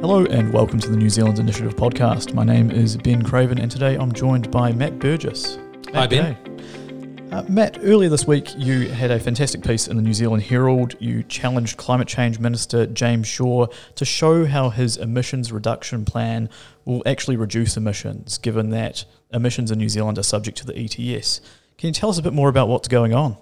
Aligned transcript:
Hello 0.00 0.24
and 0.24 0.50
welcome 0.50 0.80
to 0.80 0.88
the 0.88 0.96
New 0.96 1.10
Zealand 1.10 1.38
Initiative 1.38 1.76
podcast. 1.76 2.32
My 2.32 2.42
name 2.42 2.70
is 2.70 2.96
Ben 2.96 3.22
Craven 3.22 3.58
and 3.58 3.70
today 3.70 3.96
I'm 3.96 4.10
joined 4.12 4.50
by 4.50 4.72
Matt 4.72 4.98
Burgess. 4.98 5.58
Matt, 5.92 5.94
Hi, 5.94 6.06
Ben. 6.06 7.28
Uh, 7.30 7.44
Matt, 7.50 7.76
earlier 7.82 8.08
this 8.08 8.26
week 8.26 8.48
you 8.56 8.88
had 8.88 9.10
a 9.10 9.20
fantastic 9.20 9.62
piece 9.62 9.88
in 9.88 9.98
the 9.98 10.02
New 10.02 10.14
Zealand 10.14 10.44
Herald. 10.44 10.94
You 11.00 11.22
challenged 11.24 11.76
Climate 11.76 12.08
Change 12.08 12.38
Minister 12.38 12.86
James 12.86 13.28
Shaw 13.28 13.66
to 13.96 14.04
show 14.06 14.46
how 14.46 14.70
his 14.70 14.96
emissions 14.96 15.52
reduction 15.52 16.06
plan 16.06 16.48
will 16.86 17.02
actually 17.04 17.36
reduce 17.36 17.76
emissions, 17.76 18.38
given 18.38 18.70
that 18.70 19.04
emissions 19.34 19.70
in 19.70 19.76
New 19.76 19.90
Zealand 19.90 20.16
are 20.16 20.22
subject 20.22 20.56
to 20.58 20.66
the 20.66 20.78
ETS. 20.78 21.42
Can 21.76 21.88
you 21.88 21.92
tell 21.92 22.08
us 22.08 22.16
a 22.16 22.22
bit 22.22 22.32
more 22.32 22.48
about 22.48 22.68
what's 22.68 22.88
going 22.88 23.12
on? 23.12 23.36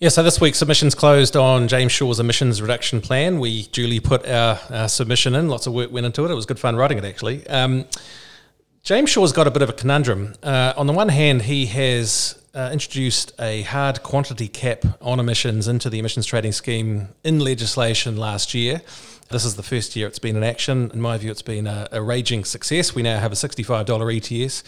Yeah, 0.00 0.10
so 0.10 0.22
this 0.22 0.40
week 0.40 0.54
submissions 0.54 0.94
closed 0.94 1.34
on 1.36 1.66
James 1.66 1.90
Shaw's 1.90 2.20
emissions 2.20 2.62
reduction 2.62 3.00
plan. 3.00 3.40
We 3.40 3.64
duly 3.64 3.98
put 3.98 4.24
our, 4.28 4.60
our 4.70 4.88
submission 4.88 5.34
in. 5.34 5.48
Lots 5.48 5.66
of 5.66 5.72
work 5.72 5.90
went 5.90 6.06
into 6.06 6.24
it. 6.24 6.30
It 6.30 6.34
was 6.34 6.46
good 6.46 6.60
fun 6.60 6.76
writing 6.76 6.98
it, 6.98 7.04
actually. 7.04 7.44
Um, 7.48 7.84
James 8.84 9.10
Shaw's 9.10 9.32
got 9.32 9.48
a 9.48 9.50
bit 9.50 9.60
of 9.60 9.70
a 9.70 9.72
conundrum. 9.72 10.36
Uh, 10.40 10.72
on 10.76 10.86
the 10.86 10.92
one 10.92 11.08
hand, 11.08 11.42
he 11.42 11.66
has 11.66 12.40
uh, 12.54 12.70
introduced 12.72 13.32
a 13.40 13.62
hard 13.62 14.04
quantity 14.04 14.46
cap 14.46 14.84
on 15.00 15.18
emissions 15.18 15.66
into 15.66 15.90
the 15.90 15.98
emissions 15.98 16.26
trading 16.26 16.52
scheme 16.52 17.08
in 17.24 17.40
legislation 17.40 18.16
last 18.16 18.54
year. 18.54 18.80
This 19.30 19.44
is 19.44 19.56
the 19.56 19.64
first 19.64 19.96
year 19.96 20.06
it's 20.06 20.20
been 20.20 20.36
in 20.36 20.44
action. 20.44 20.92
In 20.94 21.00
my 21.00 21.18
view, 21.18 21.32
it's 21.32 21.42
been 21.42 21.66
a, 21.66 21.88
a 21.90 22.00
raging 22.00 22.44
success. 22.44 22.94
We 22.94 23.02
now 23.02 23.18
have 23.18 23.32
a 23.32 23.34
$65 23.34 24.16
ETS. 24.16 24.62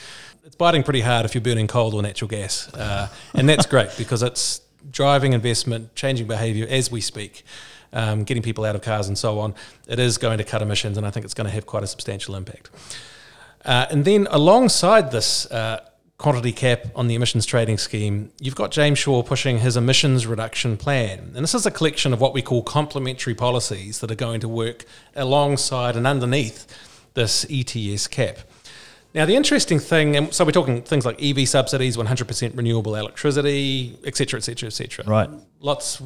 It's 0.44 0.56
biting 0.56 0.82
pretty 0.82 1.02
hard 1.02 1.24
if 1.24 1.36
you're 1.36 1.40
burning 1.40 1.68
coal 1.68 1.94
or 1.94 2.02
natural 2.02 2.26
gas. 2.28 2.68
Uh, 2.74 3.06
and 3.34 3.48
that's 3.48 3.66
great 3.66 3.90
because 3.96 4.24
it's 4.24 4.62
driving 4.90 5.32
investment, 5.32 5.94
changing 5.94 6.26
behaviour 6.26 6.66
as 6.68 6.90
we 6.90 7.00
speak, 7.00 7.44
um, 7.92 8.24
getting 8.24 8.42
people 8.42 8.64
out 8.64 8.74
of 8.74 8.82
cars 8.82 9.08
and 9.08 9.18
so 9.18 9.40
on. 9.40 9.54
It 9.88 9.98
is 9.98 10.18
going 10.18 10.38
to 10.38 10.44
cut 10.44 10.62
emissions, 10.62 10.96
and 10.96 11.06
I 11.06 11.10
think 11.10 11.24
it's 11.24 11.34
going 11.34 11.46
to 11.46 11.52
have 11.52 11.66
quite 11.66 11.82
a 11.82 11.86
substantial 11.86 12.36
impact. 12.36 12.70
Uh, 13.64 13.86
and 13.90 14.04
then 14.04 14.26
alongside 14.30 15.12
this 15.12 15.50
uh, 15.50 15.84
quantity 16.20 16.52
cap 16.52 16.86
on 16.94 17.08
the 17.08 17.14
emissions 17.14 17.46
trading 17.46 17.78
scheme, 17.78 18.30
you've 18.40 18.54
got 18.54 18.70
James 18.70 18.98
Shaw 18.98 19.22
pushing 19.22 19.58
his 19.58 19.76
emissions 19.76 20.26
reduction 20.26 20.76
plan. 20.76 21.32
And 21.34 21.42
this 21.42 21.54
is 21.54 21.66
a 21.66 21.70
collection 21.70 22.12
of 22.12 22.20
what 22.20 22.34
we 22.34 22.42
call 22.42 22.62
complementary 22.62 23.34
policies 23.34 24.00
that 24.00 24.10
are 24.10 24.16
going 24.16 24.40
to 24.40 24.48
work 24.48 24.84
alongside 25.16 25.96
and 25.96 26.06
underneath 26.06 26.66
this 27.14 27.46
ETS 27.50 28.06
cap. 28.06 28.38
Now, 29.12 29.26
the 29.26 29.34
interesting 29.34 29.80
thing, 29.80 30.16
and 30.16 30.32
so 30.32 30.44
we're 30.44 30.52
talking 30.52 30.82
things 30.82 31.04
like 31.04 31.20
EV 31.22 31.48
subsidies, 31.48 31.96
100% 31.96 32.56
renewable 32.56 32.94
electricity, 32.94 33.98
et 34.04 34.16
cetera, 34.16 34.38
et 34.38 34.42
cetera, 34.42 34.68
et 34.68 34.72
cetera. 34.72 35.04
Right. 35.04 35.28
Lots, 35.58 36.00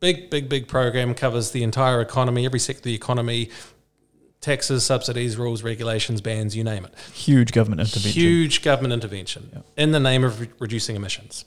big, 0.00 0.30
big, 0.30 0.48
big 0.48 0.66
program 0.66 1.14
covers 1.14 1.52
the 1.52 1.62
entire 1.62 2.00
economy, 2.00 2.44
every 2.44 2.58
sector 2.58 2.80
of 2.80 2.84
the 2.84 2.94
economy, 2.94 3.50
taxes, 4.40 4.84
subsidies, 4.84 5.36
rules, 5.36 5.62
regulations, 5.62 6.20
bans, 6.20 6.56
you 6.56 6.64
name 6.64 6.84
it. 6.84 6.94
Huge 7.12 7.52
government 7.52 7.80
intervention. 7.80 8.20
Huge 8.20 8.62
government 8.62 8.92
intervention 8.92 9.62
in 9.76 9.92
the 9.92 10.00
name 10.00 10.24
of 10.24 10.40
re- 10.40 10.50
reducing 10.58 10.96
emissions. 10.96 11.44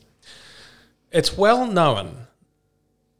It's 1.12 1.38
well 1.38 1.68
known 1.68 2.28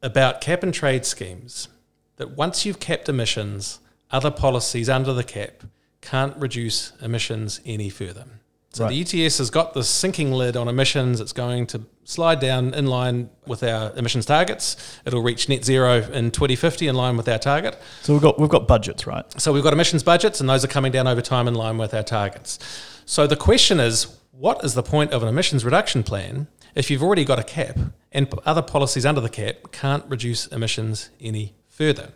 about 0.02 0.40
cap 0.40 0.64
and 0.64 0.74
trade 0.74 1.06
schemes 1.06 1.68
that 2.16 2.32
once 2.32 2.66
you've 2.66 2.80
capped 2.80 3.10
emissions, 3.10 3.80
other 4.10 4.32
policies 4.32 4.90
under 4.90 5.14
the 5.14 5.24
cap 5.24 5.64
can't 6.02 6.36
reduce 6.38 6.94
emissions 7.02 7.60
any 7.66 7.90
further. 7.90 8.26
So 8.74 8.84
Right. 8.84 8.92
the 9.10 9.24
ETS 9.26 9.40
has 9.40 9.50
got 9.50 9.74
this 9.74 9.88
sinking 9.90 10.32
lid 10.32 10.56
on 10.56 10.68
emissions. 10.68 11.20
It's 11.20 11.34
going 11.34 11.66
to 11.68 11.82
slide 12.04 12.40
down 12.40 12.74
in 12.76 12.86
line 12.86 13.30
with 13.48 13.64
our 13.64 13.92
emissions 13.96 14.26
targets. 14.26 14.78
It'll 15.06 15.24
reach 15.24 15.50
net 15.50 15.66
zero 15.66 16.04
in 16.12 16.30
2050 16.32 16.88
in 16.88 16.96
line 16.96 17.18
with 17.18 17.28
our 17.28 17.40
target. 17.40 17.78
So 18.04 18.14
we've 18.14 18.22
got 18.22 18.40
we've 18.40 18.50
got 18.50 18.68
budgets, 18.68 19.08
right? 19.08 19.26
So 19.42 19.52
we've 19.52 19.64
got 19.64 19.74
emissions 19.74 20.04
budgets, 20.04 20.40
and 20.40 20.48
those 20.50 20.64
are 20.64 20.68
coming 20.68 20.92
down 20.92 21.08
over 21.08 21.22
time 21.22 21.48
in 21.48 21.56
line 21.56 21.78
with 21.78 21.94
our 21.94 22.04
targets. 22.04 22.60
So 23.06 23.26
the 23.26 23.36
question 23.38 23.80
is, 23.80 24.08
what 24.32 24.64
is 24.64 24.76
the 24.76 24.84
point 24.84 25.12
of 25.12 25.24
an 25.24 25.30
emissions 25.30 25.66
reduction 25.66 26.04
plan 26.04 26.48
if 26.76 26.92
you've 26.92 27.02
already 27.02 27.26
got 27.26 27.40
a 27.40 27.44
cap 27.44 27.80
and 28.12 28.32
other 28.46 28.62
policies 28.62 29.06
under 29.06 29.22
the 29.22 29.30
cap 29.30 29.72
can't 29.72 30.04
reduce 30.08 30.46
emissions 30.48 31.10
any 31.20 31.56
further? 31.68 32.10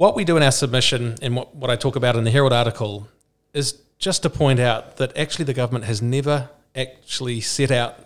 What 0.00 0.16
we 0.16 0.24
do 0.24 0.38
in 0.38 0.42
our 0.42 0.50
submission 0.50 1.16
and 1.20 1.36
what, 1.36 1.54
what 1.54 1.70
I 1.70 1.76
talk 1.76 1.94
about 1.94 2.16
in 2.16 2.24
the 2.24 2.30
Herald 2.30 2.54
article 2.54 3.06
is 3.52 3.82
just 3.98 4.22
to 4.22 4.30
point 4.30 4.58
out 4.58 4.96
that 4.96 5.14
actually 5.14 5.44
the 5.44 5.52
government 5.52 5.84
has 5.84 6.00
never 6.00 6.48
actually 6.74 7.42
set 7.42 7.70
out 7.70 7.98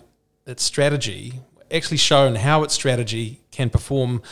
its 0.44 0.64
strategy, 0.64 1.34
actually 1.70 1.98
shown 1.98 2.34
how 2.34 2.64
its 2.64 2.74
strategy 2.74 3.42
can 3.52 3.70
perform 3.70 4.22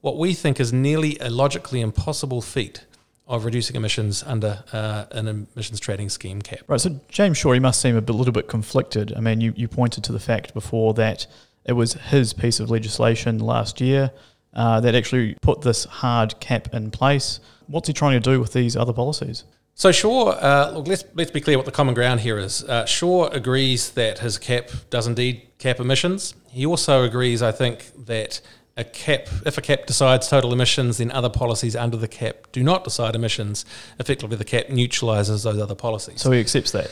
what 0.00 0.16
we 0.16 0.32
think 0.32 0.58
is 0.58 0.72
nearly 0.72 1.18
a 1.18 1.28
logically 1.28 1.82
impossible 1.82 2.40
feat 2.40 2.86
of 3.26 3.44
reducing 3.44 3.76
emissions 3.76 4.22
under 4.22 4.64
uh, 4.72 5.04
an 5.10 5.46
emissions 5.54 5.80
trading 5.80 6.08
scheme 6.08 6.40
cap. 6.40 6.60
Right. 6.68 6.80
So 6.80 6.98
James 7.10 7.36
Shaw, 7.36 7.52
he 7.52 7.60
must 7.60 7.82
seem 7.82 7.98
a 7.98 8.00
little 8.00 8.32
bit 8.32 8.48
conflicted. 8.48 9.12
I 9.14 9.20
mean, 9.20 9.42
you, 9.42 9.52
you 9.54 9.68
pointed 9.68 10.04
to 10.04 10.12
the 10.12 10.20
fact 10.20 10.54
before 10.54 10.94
that 10.94 11.26
it 11.66 11.74
was 11.74 11.92
his 11.92 12.32
piece 12.32 12.60
of 12.60 12.70
legislation 12.70 13.40
last 13.40 13.78
year 13.82 14.10
uh, 14.54 14.80
that 14.80 14.94
actually 14.94 15.34
put 15.42 15.60
this 15.62 15.84
hard 15.84 16.38
cap 16.40 16.68
in 16.72 16.90
place. 16.90 17.40
What's 17.66 17.88
he 17.88 17.94
trying 17.94 18.20
to 18.20 18.30
do 18.30 18.40
with 18.40 18.52
these 18.52 18.76
other 18.76 18.92
policies? 18.92 19.44
So 19.74 19.90
Shaw, 19.90 20.28
uh, 20.30 20.72
look, 20.74 20.86
let's 20.86 21.04
let's 21.14 21.32
be 21.32 21.40
clear 21.40 21.56
what 21.56 21.66
the 21.66 21.72
common 21.72 21.94
ground 21.94 22.20
here 22.20 22.38
is. 22.38 22.62
Uh, 22.62 22.84
Shaw 22.86 23.26
agrees 23.28 23.90
that 23.92 24.20
his 24.20 24.38
cap 24.38 24.70
does 24.90 25.06
indeed 25.06 25.48
cap 25.58 25.80
emissions. 25.80 26.34
He 26.50 26.64
also 26.64 27.02
agrees, 27.02 27.42
I 27.42 27.50
think, 27.50 27.90
that 28.06 28.40
a 28.76 28.84
cap, 28.84 29.28
if 29.44 29.58
a 29.58 29.60
cap 29.60 29.86
decides 29.86 30.28
total 30.28 30.52
emissions, 30.52 30.98
then 30.98 31.10
other 31.10 31.28
policies 31.30 31.74
under 31.74 31.96
the 31.96 32.08
cap 32.08 32.48
do 32.52 32.62
not 32.62 32.84
decide 32.84 33.16
emissions. 33.16 33.64
Effectively, 33.98 34.36
the 34.36 34.44
cap 34.44 34.68
neutralises 34.68 35.42
those 35.42 35.60
other 35.60 35.74
policies. 35.74 36.20
So 36.22 36.30
he 36.30 36.38
accepts 36.40 36.70
that. 36.72 36.90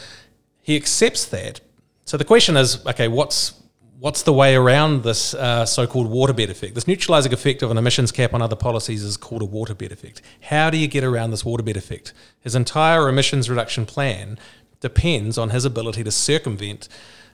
he 0.63 0.77
accepts 0.77 1.25
that. 1.27 1.61
So 2.05 2.17
the 2.17 2.25
question 2.25 2.57
is, 2.57 2.85
okay, 2.87 3.09
what's 3.09 3.62
what's 3.99 4.23
the 4.23 4.33
way 4.33 4.55
around 4.55 5.03
this 5.03 5.35
uh, 5.35 5.65
so-called 5.65 6.11
waterbed 6.11 6.49
effect? 6.49 6.75
This 6.75 6.89
neutralising 6.89 7.33
effect 7.33 7.63
of 7.63 7.71
an 7.71 7.79
emissions 7.79 8.13
cap 8.13 8.35
on 8.35 8.43
other 8.43 8.57
policies 8.57 9.03
is 9.03 9.17
called 9.17 9.43
a 9.43 9.47
waterbed 9.47 9.93
effect. 9.93 10.23
How 10.43 10.71
do 10.71 10.77
you 10.77 10.89
get 10.89 11.05
around 11.05 11.31
this 11.31 11.45
waterbed 11.45 11.77
effect? 11.77 12.13
His 12.41 12.55
entire 12.55 13.09
emissions 13.09 13.49
reduction 13.49 13.87
plan 13.87 14.39
depends 14.81 15.39
on 15.39 15.51
his 15.51 15.65
ability 15.65 16.03
to 16.05 16.11
circumvent 16.11 16.89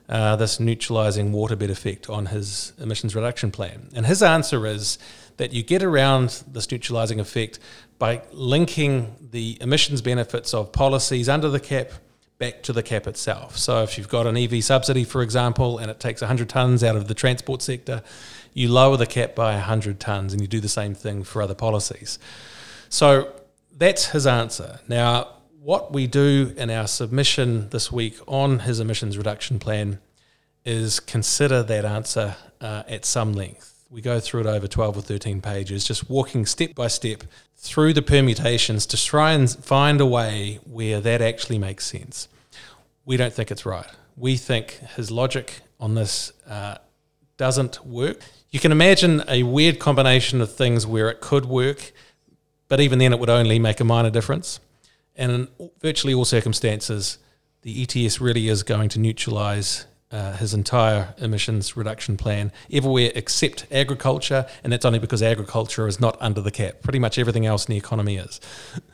uh, 0.09 0.37
this 0.37 0.59
neutralising 0.59 1.33
waterbed 1.33 1.71
effect 1.71 2.09
on 2.09 2.27
his 2.27 2.73
emissions 2.79 3.15
reduction 3.15 3.51
plan. 3.51 3.89
And 3.95 4.07
his 4.07 4.23
answer 4.23 4.67
is 4.67 4.99
that 5.37 5.53
you 5.53 5.63
get 5.63 5.83
around 5.83 6.43
this 6.47 6.71
neutralising 6.71 7.21
effect 7.21 7.59
by 7.99 8.23
linking 8.33 9.17
the 9.31 9.59
emissions 9.61 10.03
benefits 10.03 10.55
of 10.55 10.73
policies 10.73 11.29
under 11.29 11.49
the 11.49 11.61
cap 11.61 11.93
back 12.38 12.62
to 12.62 12.72
the 12.72 12.82
cap 12.82 13.06
itself. 13.06 13.56
So 13.56 13.82
if 13.82 13.99
you've 13.99 14.09
got 14.09 14.26
an 14.26 14.37
EV 14.37 14.62
subsidy, 14.62 15.04
for 15.04 15.22
example, 15.22 15.78
and 15.78 15.91
it 15.91 15.99
takes 15.99 16.21
100 16.21 16.49
tonnes 16.49 16.87
out 16.87 16.97
of 16.97 17.09
the 17.09 17.15
transport 17.15 17.62
sector, 17.62 18.03
you 18.54 18.69
lower 18.69 18.97
the 18.97 19.06
cap 19.06 19.34
by 19.34 19.54
100 19.54 19.99
tonnes 19.99 20.32
and 20.32 20.41
you 20.41 20.47
do 20.47 20.60
the 20.60 20.69
same 20.69 20.94
thing 20.94 21.25
for 21.25 21.43
other 21.43 21.54
policies. 21.54 22.19
So 22.88 23.32
that's 23.77 24.06
his 24.06 24.27
answer. 24.27 24.81
Now, 24.88 25.34
what 25.60 25.93
we 25.93 26.06
do 26.06 26.54
in 26.56 26.71
our 26.71 26.87
submission 26.87 27.69
this 27.71 27.91
week 27.91 28.19
on 28.27 28.60
his 28.60 28.81
emissions 28.81 29.19
reduction 29.19 29.59
plan 29.59 29.98
is 30.65 31.00
consider 31.00 31.62
that 31.65 31.84
answer 31.84 32.37
uh, 32.60 32.84
at 32.88 33.04
some 33.04 33.32
length. 33.32 33.68
We 33.91 34.03
go 34.03 34.21
through 34.21 34.43
it 34.43 34.47
over 34.47 34.69
12 34.69 34.99
or 34.99 35.00
13 35.00 35.41
pages, 35.41 35.84
just 35.84 36.10
walking 36.10 36.44
step 36.44 36.75
by 36.75 36.88
step 36.88 37.25
through 37.56 37.94
the 37.94 38.03
permutations 38.03 38.84
to 38.87 38.97
try 38.97 39.32
and 39.32 39.50
find 39.50 40.00
a 40.00 40.06
way 40.06 40.60
where 40.65 41.00
that 41.00 41.22
actually 41.22 41.59
makes 41.59 41.87
sense. 41.87 42.28
We 43.04 43.16
don't 43.16 43.32
think 43.32 43.50
it's 43.50 43.65
right. 43.65 43.87
We 44.16 44.37
think 44.37 44.72
his 44.97 45.10
logic 45.10 45.60
on 45.81 45.94
this 45.94 46.32
uh, 46.47 46.77
doesn't 47.38 47.86
work. 47.86 48.21
You 48.51 48.60
can 48.60 48.72
imagine 48.72 49.22
a 49.27 49.42
weird 49.42 49.78
combination 49.78 50.41
of 50.41 50.54
things 50.54 50.86
where 50.86 51.09
it 51.09 51.21
could 51.21 51.47
work, 51.47 51.92
but 52.68 52.80
even 52.80 52.98
then 52.98 53.13
it 53.13 53.18
would 53.18 53.30
only 53.30 53.59
make 53.59 53.80
a 53.80 53.84
minor 53.84 54.10
difference. 54.10 54.60
And 55.16 55.33
in 55.33 55.71
virtually 55.80 56.13
all 56.13 56.24
circumstances, 56.24 57.18
the 57.63 57.83
ETS 57.83 58.21
really 58.21 58.48
is 58.48 58.63
going 58.63 58.89
to 58.91 59.01
neutralise 59.01 59.86
uh, 60.10 60.33
his 60.34 60.55
entire 60.55 61.15
emissions 61.19 61.77
reduction 61.77 62.16
plan 62.16 62.51
everywhere 62.72 63.10
except 63.15 63.66
agriculture, 63.71 64.47
and 64.65 64.72
that's 64.72 64.84
only 64.84 64.99
because 64.99 65.22
agriculture 65.22 65.87
is 65.87 66.01
not 66.01 66.16
under 66.21 66.41
the 66.41 66.51
cap. 66.51 66.83
Pretty 66.83 66.99
much 66.99 67.19
everything 67.19 67.45
else 67.45 67.66
in 67.66 67.72
the 67.72 67.78
economy 67.78 68.16
is. 68.16 68.41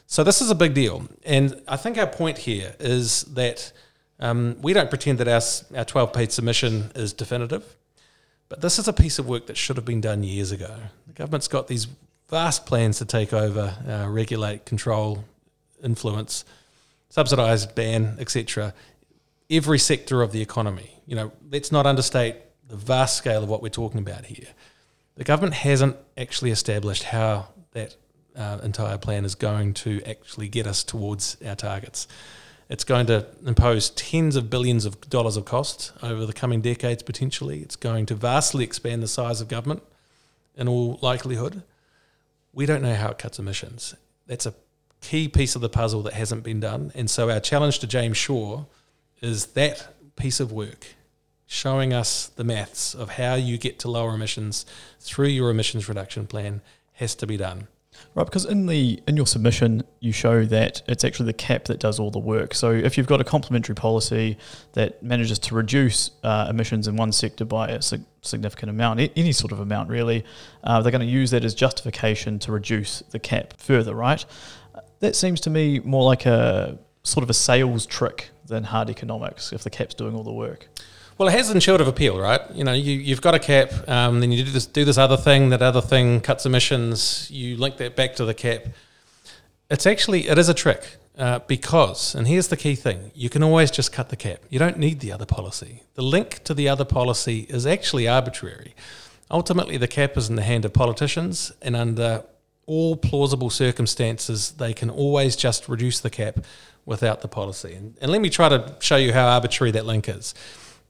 So 0.06 0.24
this 0.24 0.40
is 0.40 0.50
a 0.50 0.54
big 0.54 0.74
deal, 0.74 1.08
and 1.24 1.60
I 1.68 1.76
think 1.76 1.98
our 1.98 2.06
point 2.06 2.38
here 2.38 2.74
is 2.80 3.22
that 3.34 3.72
um, 4.20 4.56
we 4.60 4.72
don't 4.72 4.90
pretend 4.90 5.18
that 5.18 5.28
our 5.28 5.40
our 5.78 5.84
twelve 5.84 6.12
page 6.12 6.32
submission 6.32 6.90
is 6.94 7.12
definitive, 7.12 7.76
but 8.48 8.60
this 8.60 8.78
is 8.78 8.88
a 8.88 8.92
piece 8.92 9.18
of 9.18 9.28
work 9.28 9.46
that 9.46 9.56
should 9.56 9.76
have 9.76 9.84
been 9.84 10.00
done 10.00 10.24
years 10.24 10.52
ago. 10.52 10.74
The 11.06 11.12
government's 11.12 11.48
got 11.48 11.68
these 11.68 11.86
vast 12.28 12.66
plans 12.66 12.98
to 12.98 13.04
take 13.04 13.32
over, 13.32 13.76
uh, 13.88 14.08
regulate, 14.08 14.66
control, 14.66 15.24
influence, 15.82 16.44
subsidise, 17.08 17.66
ban, 17.66 18.16
etc 18.18 18.74
every 19.50 19.78
sector 19.78 20.22
of 20.22 20.32
the 20.32 20.40
economy. 20.40 21.00
You 21.06 21.16
know, 21.16 21.32
let's 21.50 21.70
not 21.70 21.86
understate 21.86 22.36
the 22.66 22.76
vast 22.76 23.16
scale 23.16 23.42
of 23.42 23.48
what 23.48 23.62
we're 23.62 23.68
talking 23.68 24.00
about 24.00 24.24
here. 24.26 24.48
The 25.16 25.24
government 25.24 25.54
hasn't 25.54 25.96
actually 26.16 26.50
established 26.50 27.04
how 27.04 27.48
that 27.72 27.96
uh, 28.36 28.58
entire 28.62 28.98
plan 28.98 29.24
is 29.24 29.34
going 29.34 29.74
to 29.74 30.02
actually 30.04 30.48
get 30.48 30.66
us 30.66 30.82
towards 30.82 31.36
our 31.46 31.54
targets. 31.54 32.08
It's 32.68 32.84
going 32.84 33.06
to 33.06 33.26
impose 33.46 33.90
tens 33.90 34.36
of 34.36 34.48
billions 34.48 34.86
of 34.86 35.08
dollars 35.08 35.36
of 35.36 35.44
costs 35.44 35.92
over 36.02 36.24
the 36.24 36.32
coming 36.32 36.60
decades 36.60 37.02
potentially. 37.02 37.60
It's 37.60 37.76
going 37.76 38.06
to 38.06 38.14
vastly 38.14 38.64
expand 38.64 39.02
the 39.02 39.08
size 39.08 39.40
of 39.40 39.48
government 39.48 39.82
in 40.56 40.66
all 40.66 40.98
likelihood. 41.02 41.62
We 42.52 42.66
don't 42.66 42.82
know 42.82 42.94
how 42.94 43.10
it 43.10 43.18
cuts 43.18 43.38
emissions. 43.38 43.94
That's 44.26 44.46
a 44.46 44.54
key 45.00 45.28
piece 45.28 45.54
of 45.54 45.60
the 45.60 45.68
puzzle 45.68 46.02
that 46.04 46.14
hasn't 46.14 46.42
been 46.42 46.60
done. 46.60 46.90
And 46.94 47.10
so 47.10 47.30
our 47.30 47.40
challenge 47.40 47.80
to 47.80 47.86
James 47.86 48.16
Shaw 48.16 48.64
is 49.24 49.46
that 49.46 49.88
piece 50.16 50.38
of 50.38 50.52
work 50.52 50.94
showing 51.46 51.92
us 51.92 52.28
the 52.36 52.44
maths 52.44 52.94
of 52.94 53.10
how 53.10 53.34
you 53.34 53.56
get 53.58 53.78
to 53.78 53.90
lower 53.90 54.14
emissions 54.14 54.66
through 55.00 55.28
your 55.28 55.50
emissions 55.50 55.88
reduction 55.88 56.26
plan 56.26 56.60
has 56.94 57.14
to 57.14 57.26
be 57.26 57.36
done. 57.36 57.68
Right, 58.14 58.24
because 58.24 58.44
in 58.44 58.66
the 58.66 59.00
in 59.06 59.16
your 59.16 59.26
submission 59.26 59.84
you 60.00 60.10
show 60.10 60.44
that 60.46 60.82
it's 60.88 61.04
actually 61.04 61.26
the 61.26 61.32
cap 61.32 61.64
that 61.66 61.78
does 61.78 62.00
all 62.00 62.10
the 62.10 62.18
work. 62.18 62.54
So 62.54 62.72
if 62.72 62.98
you've 62.98 63.06
got 63.06 63.20
a 63.20 63.24
complementary 63.24 63.76
policy 63.76 64.36
that 64.72 65.00
manages 65.02 65.38
to 65.40 65.54
reduce 65.54 66.10
uh, 66.24 66.48
emissions 66.50 66.88
in 66.88 66.96
one 66.96 67.12
sector 67.12 67.44
by 67.44 67.68
a 67.68 67.82
sig- 67.82 68.04
significant 68.20 68.70
amount, 68.70 69.00
any 69.16 69.32
sort 69.32 69.52
of 69.52 69.60
amount 69.60 69.90
really, 69.90 70.24
uh, 70.64 70.82
they're 70.82 70.92
going 70.92 71.06
to 71.06 71.12
use 71.12 71.30
that 71.30 71.44
as 71.44 71.54
justification 71.54 72.38
to 72.40 72.52
reduce 72.52 73.00
the 73.10 73.20
cap 73.20 73.54
further. 73.58 73.94
Right, 73.94 74.24
that 74.98 75.14
seems 75.14 75.40
to 75.42 75.50
me 75.50 75.78
more 75.78 76.02
like 76.02 76.26
a 76.26 76.78
sort 77.04 77.22
of 77.22 77.30
a 77.30 77.34
sales 77.34 77.86
trick 77.86 78.30
than 78.46 78.64
hard 78.64 78.90
economics. 78.90 79.52
If 79.52 79.62
the 79.62 79.70
cap's 79.70 79.94
doing 79.94 80.14
all 80.14 80.22
the 80.22 80.32
work. 80.32 80.68
Well, 81.16 81.28
it 81.28 81.32
has 81.32 81.48
intuitive 81.50 81.86
appeal, 81.86 82.18
right? 82.18 82.40
You 82.52 82.64
know, 82.64 82.72
you, 82.72 82.92
you've 82.92 83.20
got 83.20 83.34
a 83.36 83.38
cap, 83.38 83.70
um, 83.88 84.18
then 84.18 84.32
you 84.32 84.44
do 84.44 84.50
this, 84.50 84.66
do 84.66 84.84
this 84.84 84.98
other 84.98 85.16
thing, 85.16 85.50
that 85.50 85.62
other 85.62 85.80
thing 85.80 86.20
cuts 86.20 86.44
emissions, 86.44 87.30
you 87.30 87.56
link 87.56 87.76
that 87.76 87.94
back 87.94 88.16
to 88.16 88.24
the 88.24 88.34
cap. 88.34 88.66
It's 89.70 89.86
actually, 89.86 90.28
it 90.28 90.38
is 90.38 90.48
a 90.48 90.54
trick 90.54 90.96
uh, 91.16 91.38
because, 91.46 92.16
and 92.16 92.26
here's 92.26 92.48
the 92.48 92.56
key 92.56 92.74
thing, 92.74 93.12
you 93.14 93.30
can 93.30 93.44
always 93.44 93.70
just 93.70 93.92
cut 93.92 94.08
the 94.08 94.16
cap. 94.16 94.40
You 94.50 94.58
don't 94.58 94.76
need 94.76 94.98
the 94.98 95.12
other 95.12 95.24
policy. 95.24 95.84
The 95.94 96.02
link 96.02 96.42
to 96.44 96.54
the 96.54 96.68
other 96.68 96.84
policy 96.84 97.46
is 97.48 97.64
actually 97.64 98.08
arbitrary. 98.08 98.74
Ultimately, 99.30 99.76
the 99.76 99.88
cap 99.88 100.16
is 100.16 100.28
in 100.28 100.34
the 100.34 100.42
hand 100.42 100.64
of 100.64 100.72
politicians, 100.72 101.52
and 101.62 101.76
under 101.76 102.24
all 102.66 102.96
plausible 102.96 103.50
circumstances, 103.50 104.52
they 104.52 104.72
can 104.72 104.90
always 104.90 105.36
just 105.36 105.68
reduce 105.68 106.00
the 106.00 106.10
cap 106.10 106.40
without 106.86 107.20
the 107.20 107.28
policy. 107.28 107.74
And, 107.74 107.96
and 108.00 108.10
let 108.10 108.20
me 108.20 108.30
try 108.30 108.48
to 108.48 108.76
show 108.80 108.96
you 108.96 109.12
how 109.12 109.26
arbitrary 109.28 109.70
that 109.72 109.86
link 109.86 110.08
is 110.08 110.34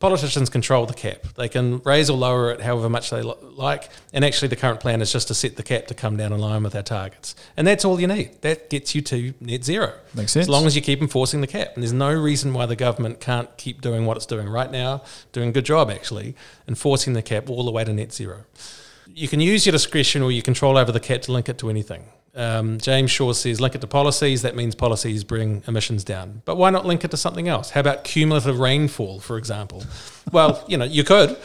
politicians 0.04 0.50
control 0.50 0.84
the 0.84 0.92
cap. 0.94 1.22
They 1.34 1.48
can 1.48 1.78
raise 1.78 2.10
or 2.10 2.18
lower 2.18 2.50
it 2.50 2.60
however 2.60 2.90
much 2.90 3.08
they 3.08 3.22
like. 3.22 3.88
And 4.12 4.22
actually, 4.22 4.48
the 4.48 4.56
current 4.56 4.80
plan 4.80 5.00
is 5.00 5.10
just 5.10 5.28
to 5.28 5.34
set 5.34 5.56
the 5.56 5.62
cap 5.62 5.86
to 5.86 5.94
come 5.94 6.18
down 6.18 6.30
in 6.30 6.40
line 6.40 6.62
with 6.62 6.74
our 6.74 6.82
targets. 6.82 7.34
And 7.56 7.66
that's 7.66 7.86
all 7.86 7.98
you 7.98 8.06
need. 8.06 8.42
That 8.42 8.68
gets 8.68 8.94
you 8.94 9.00
to 9.00 9.32
net 9.40 9.64
zero. 9.64 9.94
Makes 10.14 10.32
sense. 10.32 10.44
As 10.44 10.48
long 10.50 10.66
as 10.66 10.76
you 10.76 10.82
keep 10.82 11.00
enforcing 11.00 11.40
the 11.40 11.46
cap. 11.46 11.70
And 11.74 11.82
there's 11.82 11.94
no 11.94 12.12
reason 12.12 12.52
why 12.52 12.66
the 12.66 12.76
government 12.76 13.20
can't 13.20 13.48
keep 13.56 13.80
doing 13.80 14.04
what 14.04 14.18
it's 14.18 14.26
doing 14.26 14.48
right 14.48 14.70
now, 14.70 15.02
doing 15.32 15.48
a 15.48 15.52
good 15.52 15.64
job 15.64 15.90
actually, 15.90 16.34
enforcing 16.68 17.14
the 17.14 17.22
cap 17.22 17.48
all 17.48 17.64
the 17.64 17.72
way 17.72 17.84
to 17.84 17.92
net 17.92 18.12
zero. 18.12 18.44
You 19.06 19.28
can 19.28 19.40
use 19.40 19.64
your 19.64 19.72
discretion 19.72 20.22
or 20.22 20.30
your 20.30 20.42
control 20.42 20.76
over 20.76 20.92
the 20.92 21.00
cap 21.00 21.22
to 21.22 21.32
link 21.32 21.48
it 21.48 21.56
to 21.58 21.70
anything. 21.70 22.04
Um, 22.36 22.78
James 22.78 23.10
Shaw 23.10 23.32
says 23.32 23.60
link 23.60 23.74
it 23.74 23.80
to 23.80 23.86
policies. 23.86 24.42
That 24.42 24.56
means 24.56 24.74
policies 24.74 25.22
bring 25.22 25.62
emissions 25.68 26.02
down. 26.04 26.42
But 26.44 26.56
why 26.56 26.70
not 26.70 26.84
link 26.84 27.04
it 27.04 27.10
to 27.12 27.16
something 27.16 27.48
else? 27.48 27.70
How 27.70 27.80
about 27.80 28.04
cumulative 28.04 28.58
rainfall, 28.58 29.20
for 29.20 29.38
example? 29.38 29.84
Well, 30.32 30.64
you 30.68 30.76
know, 30.76 30.84
you 30.84 31.04
could. 31.04 31.36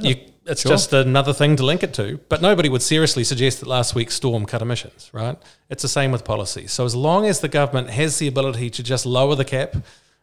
You, 0.00 0.16
it's 0.46 0.62
sure. 0.62 0.70
just 0.70 0.92
another 0.94 1.34
thing 1.34 1.56
to 1.56 1.64
link 1.64 1.82
it 1.82 1.92
to. 1.94 2.18
But 2.28 2.40
nobody 2.40 2.70
would 2.70 2.82
seriously 2.82 3.24
suggest 3.24 3.60
that 3.60 3.68
last 3.68 3.94
week's 3.94 4.14
storm 4.14 4.46
cut 4.46 4.62
emissions, 4.62 5.10
right? 5.12 5.36
It's 5.68 5.82
the 5.82 5.88
same 5.88 6.10
with 6.10 6.24
policies. 6.24 6.72
So 6.72 6.84
as 6.84 6.96
long 6.96 7.26
as 7.26 7.40
the 7.40 7.48
government 7.48 7.90
has 7.90 8.18
the 8.18 8.28
ability 8.28 8.70
to 8.70 8.82
just 8.82 9.04
lower 9.04 9.34
the 9.34 9.44
cap 9.44 9.76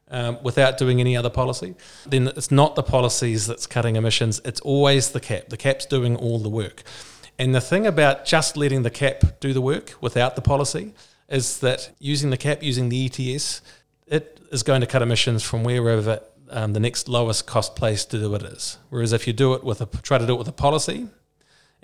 um, 0.10 0.40
without 0.42 0.78
doing 0.80 1.00
any 1.00 1.16
other 1.16 1.30
policy, 1.30 1.76
then 2.08 2.28
it's 2.30 2.50
not 2.50 2.76
the 2.76 2.84
policies 2.84 3.46
that's 3.46 3.68
cutting 3.68 3.96
emissions. 3.96 4.42
It's 4.44 4.62
always 4.62 5.12
the 5.12 5.20
cap. 5.20 5.50
The 5.50 5.58
cap's 5.58 5.86
doing 5.86 6.16
all 6.16 6.40
the 6.40 6.50
work. 6.50 6.84
And 7.38 7.54
the 7.54 7.62
thing 7.62 7.86
about 7.86 8.26
just 8.26 8.56
letting 8.56 8.84
the 8.84 8.90
cap 8.90 9.40
do 9.40 9.54
the 9.54 9.62
work 9.62 9.94
without 10.02 10.36
the 10.36 10.42
policy 10.42 10.94
is 11.28 11.60
that 11.60 11.92
using 12.00 12.30
the 12.30 12.38
cap, 12.38 12.64
using 12.64 12.90
the 12.90 13.06
ETS, 13.06 13.62
it 14.08 14.40
is 14.52 14.64
going 14.64 14.82
to 14.82 14.88
cut 14.88 15.02
emissions 15.02 15.44
from 15.44 15.64
wherever 15.64 16.22
um, 16.50 16.74
the 16.74 16.80
next 16.80 17.10
lowest 17.10 17.46
cost 17.46 17.76
place 17.76 18.06
to 18.06 18.20
do 18.20 18.34
it 18.36 18.44
is. 18.44 18.78
Whereas 18.90 19.12
if 19.12 19.28
you 19.28 19.34
do 19.34 19.54
it 19.54 19.64
with 19.64 19.82
a 19.82 19.86
try 20.02 20.18
to 20.18 20.26
do 20.26 20.34
it 20.34 20.38
with 20.38 20.48
a 20.48 20.54
policy, 20.54 21.08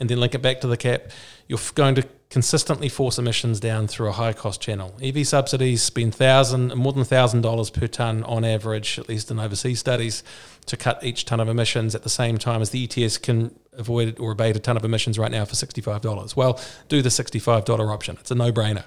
and 0.01 0.09
then 0.09 0.19
link 0.19 0.33
it 0.35 0.41
back 0.41 0.59
to 0.59 0.67
the 0.67 0.75
cap, 0.75 1.11
you're 1.47 1.59
going 1.75 1.93
to 1.93 2.05
consistently 2.31 2.89
force 2.89 3.19
emissions 3.19 3.59
down 3.59 3.85
through 3.87 4.09
a 4.09 4.13
high 4.13 4.33
cost 4.33 4.59
channel. 4.59 4.97
EV 5.01 5.27
subsidies 5.27 5.83
spend 5.83 6.15
thousand 6.15 6.73
more 6.75 6.91
than 6.91 7.03
thousand 7.03 7.41
dollars 7.41 7.69
per 7.69 7.85
ton 7.85 8.23
on 8.23 8.43
average, 8.43 8.97
at 8.97 9.07
least 9.07 9.29
in 9.29 9.39
overseas 9.39 9.79
studies, 9.79 10.23
to 10.65 10.75
cut 10.75 11.03
each 11.03 11.23
ton 11.25 11.39
of 11.39 11.47
emissions 11.47 11.93
at 11.93 12.01
the 12.01 12.09
same 12.09 12.39
time 12.39 12.61
as 12.61 12.71
the 12.71 12.83
ETS 12.83 13.19
can 13.19 13.53
avoid 13.73 14.19
or 14.19 14.31
abate 14.31 14.55
a 14.55 14.59
ton 14.59 14.75
of 14.75 14.83
emissions 14.83 15.19
right 15.19 15.31
now 15.31 15.45
for 15.45 15.53
$65. 15.53 16.35
Well, 16.35 16.59
do 16.89 17.03
the 17.03 17.09
$65 17.09 17.93
option. 17.93 18.17
It's 18.19 18.31
a 18.31 18.35
no 18.35 18.51
brainer. 18.51 18.85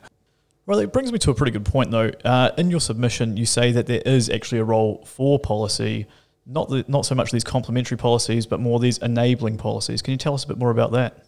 Well, 0.66 0.80
it 0.80 0.92
brings 0.92 1.12
me 1.12 1.18
to 1.18 1.30
a 1.30 1.34
pretty 1.34 1.52
good 1.52 1.66
point, 1.66 1.92
though. 1.92 2.10
Uh, 2.24 2.50
in 2.58 2.70
your 2.70 2.80
submission, 2.80 3.36
you 3.36 3.46
say 3.46 3.70
that 3.70 3.86
there 3.86 4.02
is 4.04 4.30
actually 4.30 4.58
a 4.58 4.64
role 4.64 5.04
for 5.04 5.38
policy, 5.38 6.06
not 6.46 6.68
the, 6.68 6.84
not 6.88 7.06
so 7.06 7.14
much 7.14 7.30
these 7.30 7.44
complementary 7.44 7.96
policies, 7.96 8.46
but 8.46 8.60
more 8.60 8.78
these 8.78 8.98
enabling 8.98 9.58
policies. 9.58 10.02
Can 10.02 10.12
you 10.12 10.18
tell 10.18 10.34
us 10.34 10.44
a 10.44 10.48
bit 10.48 10.58
more 10.58 10.70
about 10.70 10.92
that? 10.92 11.24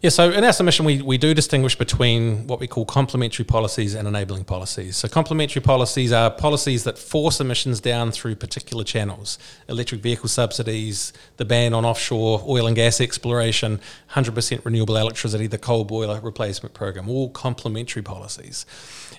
Yeah, 0.00 0.10
so 0.10 0.30
in 0.30 0.44
our 0.44 0.52
submission, 0.52 0.84
we, 0.84 1.02
we 1.02 1.18
do 1.18 1.34
distinguish 1.34 1.74
between 1.74 2.46
what 2.46 2.60
we 2.60 2.68
call 2.68 2.84
complementary 2.84 3.44
policies 3.44 3.96
and 3.96 4.06
enabling 4.06 4.44
policies. 4.44 4.96
So, 4.96 5.08
complementary 5.08 5.60
policies 5.60 6.12
are 6.12 6.30
policies 6.30 6.84
that 6.84 6.96
force 6.96 7.40
emissions 7.40 7.80
down 7.80 8.12
through 8.12 8.36
particular 8.36 8.84
channels 8.84 9.40
electric 9.68 10.00
vehicle 10.00 10.28
subsidies, 10.28 11.12
the 11.36 11.44
ban 11.44 11.74
on 11.74 11.84
offshore 11.84 12.44
oil 12.46 12.68
and 12.68 12.76
gas 12.76 13.00
exploration, 13.00 13.80
100% 14.12 14.64
renewable 14.64 14.96
electricity, 14.96 15.48
the 15.48 15.58
coal 15.58 15.84
boiler 15.84 16.20
replacement 16.20 16.74
program, 16.74 17.08
all 17.08 17.28
complementary 17.30 18.02
policies. 18.02 18.66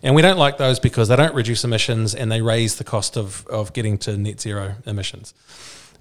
And 0.01 0.15
we 0.15 0.21
don't 0.21 0.37
like 0.37 0.57
those 0.59 0.79
because 0.79 1.09
they 1.09 1.17
don't 1.17 1.35
reduce 1.35 1.65
emissions 1.65 2.15
and 2.15 2.31
they 2.31 2.41
raise 2.41 2.77
the 2.77 2.85
cost 2.85 3.17
of, 3.17 3.45
of 3.47 3.73
getting 3.73 3.97
to 3.97 4.15
net 4.15 4.39
zero 4.39 4.75
emissions. 4.85 5.33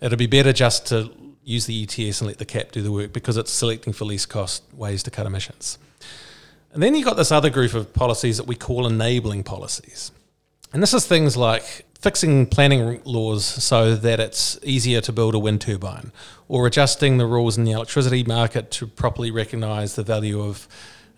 It'd 0.01 0.21
be 0.21 0.29
better 0.29 0.53
just 0.53 0.87
to 0.87 1.11
use 1.49 1.65
the 1.65 1.83
ETS 1.83 2.21
and 2.21 2.29
let 2.29 2.39
the 2.39 2.45
cap 2.45 2.73
do 2.73 2.83
the 2.83 2.93
work 2.93 3.13
because 3.13 3.39
it's 3.39 3.51
selecting 3.51 3.93
for 3.93 4.05
least 4.05 4.29
cost 4.29 4.63
ways 4.75 5.03
to 5.03 5.11
cut 5.11 5.27
emissions. 5.27 5.79
And 6.73 6.83
then 6.83 6.95
you've 6.95 7.07
got 7.07 7.17
this 7.17 7.33
other 7.33 7.49
group 7.49 7.73
of 7.73 7.95
policies 7.95 8.37
that 8.37 8.47
we 8.47 8.55
call 8.55 8.87
enabling 8.87 9.45
policies. 9.45 10.13
And 10.75 10.83
this 10.83 10.93
is 10.93 11.07
things 11.07 11.39
like 11.39 11.87
fixing 12.01 12.47
planning 12.47 13.01
laws 13.05 13.47
so 13.47 13.97
that 13.97 14.21
it's 14.21 14.59
easier 14.63 15.01
to 15.01 15.11
build 15.11 15.35
a 15.35 15.39
wind 15.39 15.63
turbine, 15.63 16.13
or 16.49 16.67
adjusting 16.67 17.17
the 17.17 17.27
rules 17.27 17.57
in 17.57 17.65
the 17.65 17.73
electricity 17.73 18.23
market 18.25 18.71
to 18.73 18.87
properly 18.87 19.31
recognise 19.31 19.95
the 19.97 20.03
value 20.03 20.41
of 20.43 20.69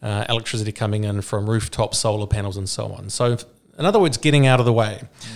uh, 0.00 0.25
electricity 0.28 0.70
coming 0.70 1.02
in 1.04 1.20
from 1.22 1.50
rooftop 1.50 1.94
solar 1.94 2.28
panels 2.28 2.56
and 2.56 2.68
so 2.68 2.92
on. 2.92 3.10
So, 3.10 3.37
in 3.76 3.84
other 3.84 3.99
words, 3.99 4.16
getting 4.16 4.46
out 4.46 4.60
of 4.60 4.66
the 4.66 4.72
way. 4.72 5.00
Mm. 5.02 5.26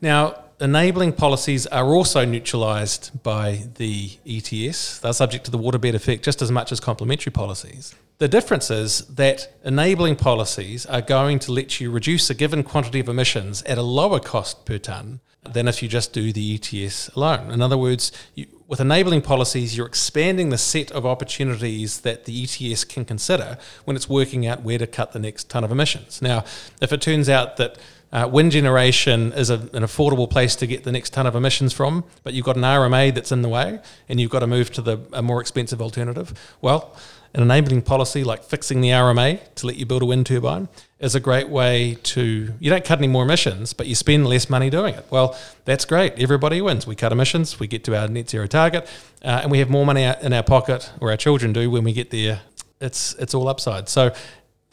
Now, 0.00 0.43
enabling 0.64 1.12
policies 1.12 1.66
are 1.66 1.94
also 1.94 2.24
neutralised 2.24 3.22
by 3.22 3.64
the 3.76 4.18
ETS. 4.26 4.98
They're 4.98 5.12
subject 5.12 5.44
to 5.44 5.50
the 5.50 5.58
waterbed 5.58 5.94
effect 5.94 6.24
just 6.24 6.40
as 6.40 6.50
much 6.50 6.72
as 6.72 6.80
complementary 6.80 7.30
policies. 7.30 7.94
The 8.18 8.28
difference 8.28 8.70
is 8.70 9.00
that 9.08 9.54
enabling 9.62 10.16
policies 10.16 10.86
are 10.86 11.02
going 11.02 11.38
to 11.40 11.52
let 11.52 11.80
you 11.80 11.90
reduce 11.90 12.30
a 12.30 12.34
given 12.34 12.62
quantity 12.62 13.00
of 13.00 13.08
emissions 13.08 13.62
at 13.64 13.76
a 13.76 13.82
lower 13.82 14.20
cost 14.20 14.64
per 14.64 14.78
tonne 14.78 15.20
than 15.52 15.68
if 15.68 15.82
you 15.82 15.88
just 15.88 16.14
do 16.14 16.32
the 16.32 16.54
ETS 16.54 17.08
alone. 17.08 17.50
In 17.50 17.60
other 17.60 17.76
words, 17.76 18.10
you, 18.34 18.46
with 18.66 18.80
enabling 18.80 19.20
policies, 19.20 19.76
you're 19.76 19.86
expanding 19.86 20.48
the 20.48 20.56
set 20.56 20.90
of 20.92 21.04
opportunities 21.04 22.00
that 22.00 22.24
the 22.24 22.42
ETS 22.42 22.84
can 22.84 23.04
consider 23.04 23.58
when 23.84 23.94
it's 23.96 24.08
working 24.08 24.46
out 24.46 24.62
where 24.62 24.78
to 24.78 24.86
cut 24.86 25.12
the 25.12 25.18
next 25.18 25.50
tonne 25.50 25.64
of 25.64 25.70
emissions. 25.70 26.22
Now, 26.22 26.44
if 26.80 26.92
it 26.92 27.02
turns 27.02 27.28
out 27.28 27.58
that 27.58 27.76
uh, 28.14 28.28
wind 28.28 28.52
generation 28.52 29.32
is 29.32 29.50
a, 29.50 29.54
an 29.54 29.82
affordable 29.82 30.30
place 30.30 30.54
to 30.56 30.66
get 30.68 30.84
the 30.84 30.92
next 30.92 31.12
ton 31.12 31.26
of 31.26 31.34
emissions 31.34 31.72
from, 31.72 32.04
but 32.22 32.32
you've 32.32 32.44
got 32.44 32.56
an 32.56 32.62
RMA 32.62 33.12
that's 33.12 33.32
in 33.32 33.42
the 33.42 33.48
way, 33.48 33.80
and 34.08 34.20
you've 34.20 34.30
got 34.30 34.38
to 34.38 34.46
move 34.46 34.70
to 34.72 34.80
the 34.80 35.00
a 35.12 35.20
more 35.20 35.40
expensive 35.40 35.82
alternative. 35.82 36.32
Well, 36.60 36.94
an 37.34 37.42
enabling 37.42 37.82
policy 37.82 38.22
like 38.22 38.44
fixing 38.44 38.80
the 38.80 38.90
RMA 38.90 39.40
to 39.56 39.66
let 39.66 39.74
you 39.74 39.84
build 39.84 40.02
a 40.02 40.06
wind 40.06 40.26
turbine 40.26 40.68
is 41.00 41.16
a 41.16 41.20
great 41.20 41.48
way 41.48 41.98
to 42.04 42.54
you 42.60 42.70
don't 42.70 42.84
cut 42.84 42.98
any 42.98 43.08
more 43.08 43.24
emissions, 43.24 43.72
but 43.72 43.88
you 43.88 43.96
spend 43.96 44.28
less 44.28 44.48
money 44.48 44.70
doing 44.70 44.94
it. 44.94 45.04
Well, 45.10 45.36
that's 45.64 45.84
great. 45.84 46.12
Everybody 46.16 46.60
wins. 46.60 46.86
We 46.86 46.94
cut 46.94 47.10
emissions, 47.10 47.58
we 47.58 47.66
get 47.66 47.82
to 47.84 48.00
our 48.00 48.06
net 48.06 48.30
zero 48.30 48.46
target, 48.46 48.88
uh, 49.24 49.40
and 49.42 49.50
we 49.50 49.58
have 49.58 49.70
more 49.70 49.84
money 49.84 50.04
in 50.04 50.32
our 50.32 50.44
pocket, 50.44 50.92
or 51.00 51.10
our 51.10 51.16
children 51.16 51.52
do 51.52 51.68
when 51.68 51.82
we 51.82 51.92
get 51.92 52.10
there. 52.10 52.42
It's 52.80 53.14
it's 53.14 53.34
all 53.34 53.48
upside. 53.48 53.88
So 53.88 54.14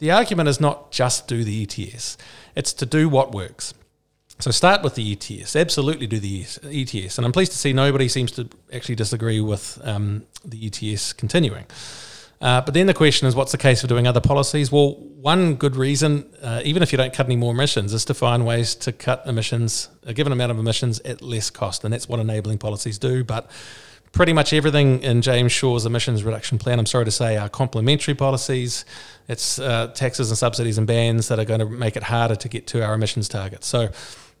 the 0.02 0.10
argument 0.10 0.48
is 0.48 0.60
not 0.60 0.90
just 0.90 1.28
do 1.28 1.44
the 1.44 1.62
ETS. 1.62 2.18
It's 2.56 2.72
to 2.72 2.84
do 2.84 3.08
what 3.08 3.30
works. 3.30 3.72
So 4.40 4.50
start 4.50 4.82
with 4.82 4.96
the 4.96 5.12
ETS. 5.12 5.54
Absolutely 5.54 6.08
do 6.08 6.18
the 6.18 6.44
ETS. 6.64 7.18
And 7.18 7.24
I'm 7.24 7.30
pleased 7.30 7.52
to 7.52 7.58
see 7.58 7.72
nobody 7.72 8.08
seems 8.08 8.32
to 8.32 8.48
actually 8.72 8.96
disagree 8.96 9.40
with 9.40 9.80
um, 9.84 10.26
the 10.44 10.66
ETS 10.66 11.12
continuing. 11.12 11.66
Uh, 12.40 12.62
but 12.62 12.74
then 12.74 12.88
the 12.88 12.94
question 12.94 13.28
is, 13.28 13.36
what's 13.36 13.52
the 13.52 13.58
case 13.58 13.80
for 13.80 13.86
doing 13.86 14.08
other 14.08 14.20
policies? 14.20 14.72
Well, 14.72 14.96
one 14.96 15.54
good 15.54 15.76
reason, 15.76 16.28
uh, 16.42 16.62
even 16.64 16.82
if 16.82 16.90
you 16.90 16.98
don't 16.98 17.12
cut 17.12 17.26
any 17.26 17.36
more 17.36 17.52
emissions, 17.52 17.94
is 17.94 18.04
to 18.06 18.14
find 18.14 18.44
ways 18.44 18.74
to 18.74 18.90
cut 18.90 19.22
emissions, 19.24 19.88
a 20.02 20.12
given 20.12 20.32
amount 20.32 20.50
of 20.50 20.58
emissions, 20.58 20.98
at 21.04 21.22
less 21.22 21.48
cost. 21.48 21.84
And 21.84 21.94
that's 21.94 22.08
what 22.08 22.18
enabling 22.18 22.58
policies 22.58 22.98
do. 22.98 23.22
But 23.22 23.48
pretty 24.12 24.32
much 24.32 24.52
everything 24.52 25.02
in 25.02 25.22
James 25.22 25.52
Shaw's 25.52 25.86
emissions 25.86 26.22
reduction 26.22 26.58
plan, 26.58 26.78
I'm 26.78 26.86
sorry 26.86 27.06
to 27.06 27.10
say, 27.10 27.36
are 27.36 27.48
complementary 27.48 28.14
policies. 28.14 28.84
It's 29.28 29.58
uh, 29.58 29.88
taxes 29.88 30.30
and 30.30 30.38
subsidies 30.38 30.78
and 30.78 30.86
bans 30.86 31.28
that 31.28 31.38
are 31.38 31.44
going 31.44 31.60
to 31.60 31.66
make 31.66 31.96
it 31.96 32.04
harder 32.04 32.36
to 32.36 32.48
get 32.48 32.66
to 32.68 32.84
our 32.84 32.94
emissions 32.94 33.28
targets. 33.28 33.66
So, 33.66 33.88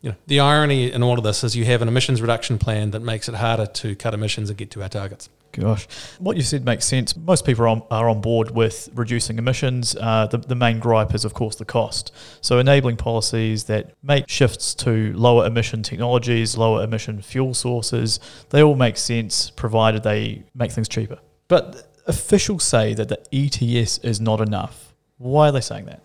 you 0.02 0.10
know, 0.10 0.16
the 0.26 0.40
irony 0.40 0.92
in 0.92 1.02
all 1.02 1.16
of 1.16 1.24
this 1.24 1.42
is 1.42 1.56
you 1.56 1.64
have 1.64 1.80
an 1.80 1.88
emissions 1.88 2.20
reduction 2.20 2.58
plan 2.58 2.90
that 2.90 3.00
makes 3.00 3.28
it 3.28 3.36
harder 3.36 3.66
to 3.66 3.96
cut 3.96 4.14
emissions 4.14 4.50
and 4.50 4.58
get 4.58 4.70
to 4.72 4.82
our 4.82 4.88
targets. 4.88 5.28
Gosh, 5.52 5.86
what 6.18 6.36
you 6.36 6.42
said 6.42 6.64
makes 6.64 6.86
sense. 6.86 7.14
Most 7.14 7.44
people 7.44 7.64
are 7.64 7.68
on, 7.68 7.82
are 7.90 8.08
on 8.08 8.22
board 8.22 8.52
with 8.52 8.88
reducing 8.94 9.36
emissions. 9.36 9.94
Uh, 9.94 10.26
the, 10.26 10.38
the 10.38 10.54
main 10.54 10.78
gripe 10.78 11.14
is, 11.14 11.26
of 11.26 11.34
course, 11.34 11.56
the 11.56 11.66
cost. 11.66 12.10
So, 12.40 12.58
enabling 12.58 12.96
policies 12.96 13.64
that 13.64 13.92
make 14.02 14.30
shifts 14.30 14.74
to 14.76 15.12
lower 15.12 15.46
emission 15.46 15.82
technologies, 15.82 16.56
lower 16.56 16.82
emission 16.82 17.20
fuel 17.20 17.52
sources, 17.52 18.18
they 18.48 18.62
all 18.62 18.76
make 18.76 18.96
sense 18.96 19.50
provided 19.50 20.02
they 20.02 20.42
make 20.54 20.72
things 20.72 20.88
cheaper. 20.88 21.18
But 21.48 21.92
officials 22.06 22.64
say 22.64 22.94
that 22.94 23.08
the 23.08 23.20
ETS 23.30 23.98
is 23.98 24.22
not 24.22 24.40
enough. 24.40 24.94
Why 25.18 25.48
are 25.48 25.52
they 25.52 25.60
saying 25.60 25.84
that? 25.84 26.02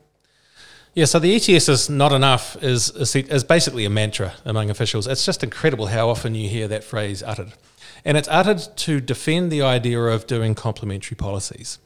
Yeah, 0.94 1.06
so 1.06 1.20
the 1.20 1.36
ETS 1.36 1.70
is 1.70 1.89
not 1.89 2.12
enough 2.12 2.62
is, 2.62 2.89
is 2.89 3.44
basically 3.44 3.86
a 3.86 3.89
mantra 3.89 4.34
among 4.44 4.72
officials. 4.72 5.06
It's 5.06 5.25
just 5.25 5.44
incredible 5.44 5.86
how 5.86 6.10
often 6.10 6.34
you 6.34 6.50
hear 6.50 6.68
that 6.70 6.84
phrase 6.84 7.22
uttered. 7.22 7.54
And 8.06 8.18
it's 8.18 8.27
uttered 8.30 8.62
to 8.77 9.01
defend 9.01 9.51
the 9.51 9.62
idea 9.62 10.00
of 10.00 10.27
doing 10.27 10.56
complementary 10.56 11.16
policies. 11.16 11.80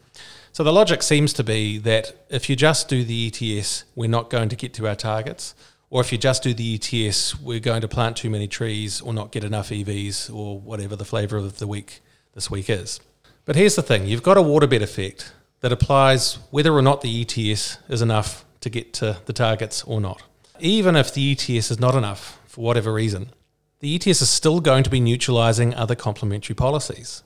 So 0.53 0.63
the 0.63 0.73
logic 0.73 1.01
seems 1.01 1.31
to 1.33 1.43
be 1.43 1.77
that 1.79 2.25
if 2.29 2.49
you 2.49 2.55
just 2.55 2.89
do 2.89 3.03
the 3.03 3.27
ETS, 3.27 3.85
we're 3.95 4.09
not 4.09 4.29
going 4.29 4.49
to 4.49 4.55
get 4.55 4.73
to 4.75 4.87
our 4.87 4.95
targets. 4.95 5.55
Or 5.89 6.01
if 6.01 6.11
you 6.11 6.17
just 6.17 6.43
do 6.43 6.53
the 6.53 6.75
ETS, 6.75 7.39
we're 7.39 7.59
going 7.59 7.81
to 7.81 7.87
plant 7.87 8.17
too 8.17 8.29
many 8.29 8.47
trees 8.47 9.01
or 9.01 9.13
not 9.13 9.31
get 9.31 9.43
enough 9.43 9.69
EVs 9.69 10.33
or 10.33 10.59
whatever 10.59 10.95
the 10.95 11.05
flavour 11.05 11.37
of 11.37 11.59
the 11.59 11.67
week 11.67 12.01
this 12.33 12.49
week 12.49 12.69
is. 12.69 12.99
But 13.45 13.55
here's 13.55 13.75
the 13.75 13.81
thing 13.81 14.07
you've 14.07 14.23
got 14.23 14.37
a 14.37 14.41
waterbed 14.41 14.81
effect 14.81 15.33
that 15.61 15.71
applies 15.71 16.35
whether 16.49 16.73
or 16.73 16.81
not 16.81 17.01
the 17.01 17.21
ETS 17.21 17.77
is 17.89 18.01
enough 18.01 18.45
to 18.61 18.69
get 18.69 18.93
to 18.93 19.17
the 19.25 19.33
targets 19.33 19.83
or 19.83 19.99
not. 19.99 20.21
Even 20.59 20.95
if 20.95 21.13
the 21.13 21.31
ETS 21.31 21.71
is 21.71 21.79
not 21.79 21.95
enough 21.95 22.39
for 22.45 22.61
whatever 22.61 22.93
reason, 22.93 23.31
the 23.81 23.95
ETS 23.95 24.21
is 24.21 24.29
still 24.29 24.59
going 24.59 24.83
to 24.83 24.89
be 24.89 24.99
neutralising 24.99 25.73
other 25.73 25.95
complementary 25.95 26.55
policies. 26.55 27.23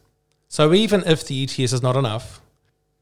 So 0.48 0.74
even 0.74 1.04
if 1.06 1.28
the 1.28 1.44
ETS 1.44 1.74
is 1.74 1.84
not 1.84 1.98
enough, 1.98 2.42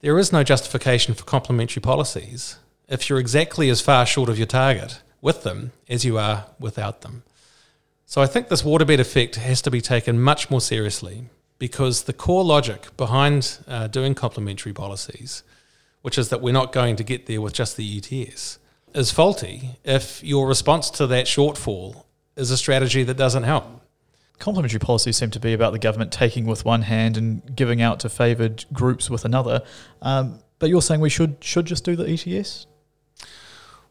there 0.01 0.19
is 0.19 0.33
no 0.33 0.43
justification 0.43 1.13
for 1.13 1.23
complementary 1.23 1.81
policies 1.81 2.57
if 2.89 3.09
you're 3.09 3.19
exactly 3.19 3.69
as 3.69 3.79
far 3.79 4.05
short 4.05 4.27
of 4.27 4.37
your 4.37 4.47
target 4.47 5.01
with 5.21 5.43
them 5.43 5.71
as 5.87 6.03
you 6.03 6.17
are 6.17 6.47
without 6.59 7.01
them. 7.01 7.23
So 8.05 8.21
I 8.21 8.27
think 8.27 8.49
this 8.49 8.63
waterbed 8.63 8.99
effect 8.99 9.35
has 9.35 9.61
to 9.61 9.71
be 9.71 9.81
taken 9.81 10.21
much 10.21 10.49
more 10.51 10.59
seriously 10.59 11.29
because 11.59 12.03
the 12.03 12.13
core 12.13 12.43
logic 12.43 12.95
behind 12.97 13.59
uh, 13.67 13.87
doing 13.87 14.15
complementary 14.15 14.73
policies, 14.73 15.43
which 16.01 16.17
is 16.17 16.29
that 16.29 16.41
we're 16.41 16.51
not 16.51 16.73
going 16.73 16.95
to 16.97 17.03
get 17.03 17.25
there 17.27 17.39
with 17.39 17.53
just 17.53 17.77
the 17.77 17.97
ETS, 17.97 18.59
is 18.93 19.11
faulty 19.11 19.79
if 19.85 20.23
your 20.23 20.47
response 20.47 20.89
to 20.89 21.07
that 21.07 21.25
shortfall 21.25 22.03
is 22.35 22.51
a 22.51 22.57
strategy 22.57 23.03
that 23.03 23.17
doesn't 23.17 23.43
help. 23.43 23.81
Complementary 24.39 24.79
policies 24.79 25.17
seem 25.17 25.29
to 25.31 25.39
be 25.39 25.53
about 25.53 25.73
the 25.73 25.79
government 25.79 26.11
taking 26.11 26.45
with 26.45 26.65
one 26.65 26.81
hand 26.81 27.17
and 27.17 27.55
giving 27.55 27.81
out 27.81 27.99
to 28.01 28.09
favoured 28.09 28.65
groups 28.73 29.09
with 29.09 29.25
another. 29.25 29.61
Um, 30.01 30.39
but 30.59 30.69
you're 30.69 30.81
saying 30.81 31.01
we 31.01 31.09
should 31.09 31.37
should 31.41 31.65
just 31.65 31.83
do 31.83 31.95
the 31.95 32.09
ETS? 32.09 32.67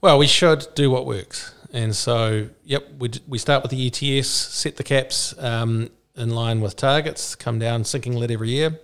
Well, 0.00 0.18
we 0.18 0.26
should 0.26 0.66
do 0.74 0.90
what 0.90 1.06
works. 1.06 1.54
And 1.72 1.94
so, 1.94 2.48
yep, 2.64 2.86
we, 2.98 3.10
we 3.26 3.38
start 3.38 3.62
with 3.62 3.70
the 3.70 3.86
ETS, 3.86 4.28
set 4.28 4.76
the 4.76 4.84
caps 4.84 5.34
um, 5.38 5.88
in 6.16 6.30
line 6.30 6.60
with 6.60 6.76
targets, 6.76 7.34
come 7.34 7.58
down 7.58 7.84
sinking 7.84 8.14
lid 8.14 8.30
every 8.30 8.50
year, 8.50 8.78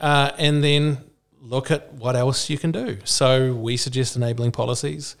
uh, 0.00 0.30
and 0.38 0.64
then 0.64 0.98
look 1.40 1.70
at 1.70 1.92
what 1.94 2.16
else 2.16 2.48
you 2.48 2.56
can 2.56 2.72
do. 2.72 2.98
So 3.04 3.54
we 3.54 3.76
suggest 3.76 4.16
enabling 4.16 4.52
policies. 4.52 5.16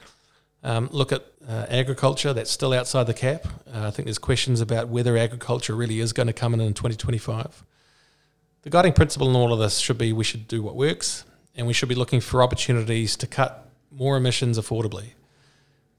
Um, 0.62 0.88
look 0.92 1.12
at 1.12 1.26
uh, 1.48 1.66
agriculture, 1.68 2.32
that's 2.32 2.50
still 2.50 2.72
outside 2.72 3.04
the 3.04 3.14
cap. 3.14 3.46
Uh, 3.72 3.86
I 3.86 3.90
think 3.90 4.06
there's 4.06 4.18
questions 4.18 4.60
about 4.60 4.88
whether 4.88 5.16
agriculture 5.16 5.74
really 5.74 6.00
is 6.00 6.12
going 6.12 6.26
to 6.26 6.32
come 6.32 6.54
in 6.54 6.60
in 6.60 6.74
2025. 6.74 7.64
The 8.62 8.70
guiding 8.70 8.94
principle 8.94 9.28
in 9.28 9.36
all 9.36 9.52
of 9.52 9.58
this 9.58 9.78
should 9.78 9.98
be 9.98 10.12
we 10.12 10.24
should 10.24 10.48
do 10.48 10.62
what 10.62 10.74
works 10.74 11.24
and 11.54 11.66
we 11.66 11.72
should 11.72 11.88
be 11.88 11.94
looking 11.94 12.20
for 12.20 12.42
opportunities 12.42 13.16
to 13.16 13.26
cut 13.26 13.68
more 13.90 14.16
emissions 14.16 14.58
affordably. 14.58 15.10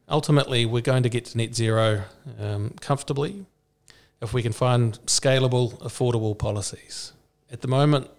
Ultimately, 0.09 0.65
we're 0.65 0.81
going 0.81 1.03
to 1.03 1.09
get 1.09 1.25
to 1.25 1.37
net 1.37 1.55
zero 1.55 2.03
um, 2.39 2.73
comfortably 2.81 3.45
if 4.21 4.33
we 4.33 4.41
can 4.41 4.51
find 4.51 4.99
scalable, 5.05 5.79
affordable 5.79 6.37
policies. 6.37 7.13
At 7.51 7.61
the 7.61 7.67
moment, 7.67 8.09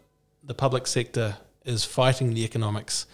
the 0.42 0.54
public 0.54 0.86
sector 0.86 1.36
is 1.64 1.84
fighting 1.84 2.34
the 2.34 2.44
economics 2.44 3.06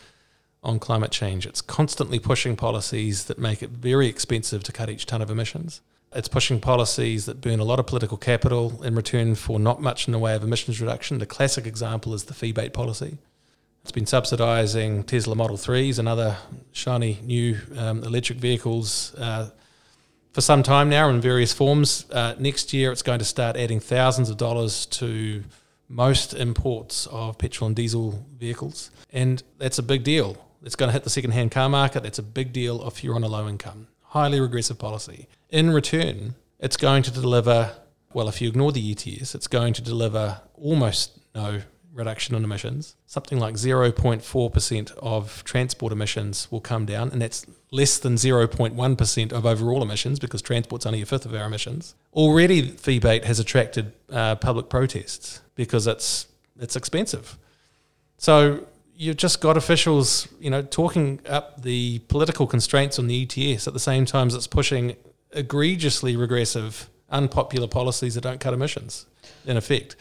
on 0.62 0.78
climate 0.78 1.10
change. 1.10 1.46
It's 1.46 1.60
constantly 1.60 2.18
pushing 2.18 2.56
policies 2.56 3.24
that 3.24 3.38
make 3.38 3.62
it 3.62 3.70
very 3.70 4.06
expensive 4.06 4.62
to 4.64 4.72
cut 4.72 4.88
each 4.88 5.06
tonne 5.06 5.22
of 5.22 5.30
emissions. 5.30 5.80
It's 6.14 6.28
pushing 6.28 6.60
policies 6.60 7.26
that 7.26 7.40
burn 7.40 7.58
a 7.58 7.64
lot 7.64 7.80
of 7.80 7.86
political 7.86 8.16
capital 8.16 8.82
in 8.82 8.94
return 8.94 9.34
for 9.34 9.58
not 9.58 9.80
much 9.80 10.06
in 10.06 10.12
the 10.12 10.18
way 10.18 10.34
of 10.34 10.44
emissions 10.44 10.80
reduction. 10.80 11.18
The 11.18 11.26
classic 11.26 11.66
example 11.66 12.14
is 12.14 12.24
the 12.24 12.34
feebate 12.34 12.72
policy. 12.72 13.18
It's 13.82 13.92
been 13.92 14.04
subsidising 14.04 15.06
Tesla 15.06 15.34
Model 15.34 15.56
3s 15.56 15.98
and 15.98 16.06
other 16.06 16.36
shiny 16.70 17.18
new 17.22 17.58
um, 17.76 18.04
electric 18.04 18.38
vehicles 18.38 19.14
uh, 19.16 19.50
for 20.32 20.40
some 20.40 20.62
time 20.62 20.88
now 20.88 21.08
in 21.08 21.20
various 21.20 21.52
forms. 21.52 22.06
Uh, 22.10 22.34
next 22.38 22.72
year, 22.72 22.92
it's 22.92 23.02
going 23.02 23.18
to 23.18 23.24
start 23.24 23.56
adding 23.56 23.80
thousands 23.80 24.30
of 24.30 24.36
dollars 24.36 24.86
to 24.86 25.42
most 25.88 26.34
imports 26.34 27.06
of 27.06 27.38
petrol 27.38 27.66
and 27.66 27.76
diesel 27.76 28.24
vehicles. 28.38 28.90
And 29.12 29.42
that's 29.58 29.78
a 29.78 29.82
big 29.82 30.04
deal 30.04 30.36
it's 30.64 30.76
going 30.76 30.88
to 30.88 30.92
hit 30.92 31.04
the 31.04 31.10
second-hand 31.10 31.50
car 31.50 31.68
market. 31.68 32.02
That's 32.02 32.18
a 32.18 32.22
big 32.22 32.52
deal 32.52 32.86
if 32.86 33.02
you're 33.02 33.14
on 33.14 33.24
a 33.24 33.28
low 33.28 33.48
income. 33.48 33.88
Highly 34.02 34.40
regressive 34.40 34.78
policy. 34.78 35.28
In 35.50 35.70
return, 35.70 36.34
it's 36.58 36.76
going 36.76 37.02
to 37.04 37.10
deliver, 37.10 37.72
well, 38.12 38.28
if 38.28 38.40
you 38.40 38.48
ignore 38.48 38.72
the 38.72 38.92
ETS, 38.92 39.34
it's 39.34 39.46
going 39.46 39.72
to 39.74 39.82
deliver 39.82 40.40
almost 40.54 41.18
no 41.34 41.62
reduction 41.92 42.34
in 42.34 42.44
emissions. 42.44 42.96
Something 43.06 43.38
like 43.38 43.54
0.4% 43.54 44.92
of 44.98 45.44
transport 45.44 45.92
emissions 45.92 46.50
will 46.50 46.60
come 46.60 46.86
down, 46.86 47.10
and 47.10 47.20
that's 47.20 47.46
less 47.70 47.98
than 47.98 48.14
0.1% 48.14 49.32
of 49.32 49.46
overall 49.46 49.82
emissions 49.82 50.18
because 50.18 50.42
transport's 50.42 50.86
only 50.86 51.02
a 51.02 51.06
fifth 51.06 51.26
of 51.26 51.34
our 51.34 51.46
emissions. 51.46 51.94
Already, 52.12 52.62
feebate 52.68 53.24
has 53.24 53.38
attracted 53.38 53.92
uh, 54.10 54.36
public 54.36 54.68
protests 54.68 55.40
because 55.54 55.86
it's 55.86 56.26
it's 56.60 56.76
expensive. 56.76 57.38
So 58.18 58.66
you've 58.94 59.16
just 59.16 59.40
got 59.40 59.56
officials, 59.56 60.28
you 60.40 60.50
know, 60.50 60.62
talking 60.62 61.20
up 61.28 61.62
the 61.62 62.00
political 62.08 62.46
constraints 62.46 62.98
on 62.98 63.06
the 63.06 63.22
ETS 63.22 63.66
at 63.66 63.74
the 63.74 63.80
same 63.80 64.04
time 64.04 64.28
as 64.28 64.34
it's 64.34 64.46
pushing 64.46 64.96
egregiously 65.32 66.16
regressive, 66.16 66.88
unpopular 67.10 67.68
policies 67.68 68.14
that 68.14 68.20
don't 68.20 68.40
cut 68.40 68.54
emissions, 68.54 69.06
in 69.46 69.56
effect. 69.56 69.96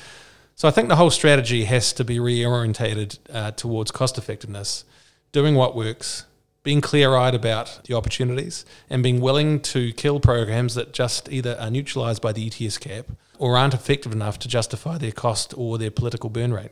So 0.56 0.68
I 0.68 0.72
think 0.72 0.90
the 0.90 0.96
whole 0.96 1.10
strategy 1.10 1.64
has 1.66 1.94
to 1.94 2.04
be 2.04 2.18
reorientated 2.18 3.18
uh, 3.34 3.52
towards 3.52 3.92
cost 3.92 4.18
effectiveness, 4.18 4.86
doing 5.32 5.56
what 5.56 5.76
works, 5.76 6.26
being 6.64 6.82
clear 6.82 7.16
eyed 7.16 7.34
about 7.34 7.82
the 7.86 7.96
opportunities, 7.96 8.66
and 8.90 9.02
being 9.02 9.22
willing 9.22 9.60
to 9.62 9.94
kill 9.94 10.20
programs 10.20 10.76
that 10.76 10.94
just 10.94 11.32
either 11.32 11.58
are 11.60 11.72
neutralised 11.72 12.22
by 12.22 12.32
the 12.32 12.46
ETS 12.46 12.78
cap 12.78 13.08
or 13.40 13.58
aren't 13.58 13.74
effective 13.74 14.12
enough 14.12 14.38
to 14.38 14.48
justify 14.48 14.98
their 14.98 15.12
cost 15.12 15.54
or 15.58 15.80
their 15.80 15.90
political 15.90 16.30
burn 16.30 16.54
rate. 16.54 16.72